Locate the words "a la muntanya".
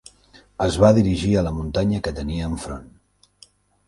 1.35-1.99